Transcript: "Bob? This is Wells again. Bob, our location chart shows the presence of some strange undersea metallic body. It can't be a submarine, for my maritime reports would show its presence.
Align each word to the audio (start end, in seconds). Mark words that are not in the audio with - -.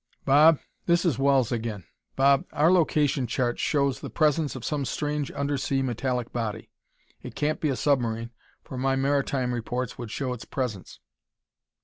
"Bob? 0.25 0.57
This 0.87 1.05
is 1.05 1.19
Wells 1.19 1.51
again. 1.51 1.85
Bob, 2.15 2.45
our 2.53 2.71
location 2.71 3.27
chart 3.27 3.59
shows 3.59 3.99
the 3.99 4.09
presence 4.09 4.55
of 4.55 4.65
some 4.65 4.83
strange 4.83 5.29
undersea 5.29 5.83
metallic 5.83 6.33
body. 6.33 6.71
It 7.21 7.35
can't 7.35 7.61
be 7.61 7.69
a 7.69 7.75
submarine, 7.75 8.31
for 8.63 8.79
my 8.79 8.95
maritime 8.95 9.53
reports 9.53 9.99
would 9.99 10.09
show 10.09 10.33
its 10.33 10.43
presence. 10.45 10.99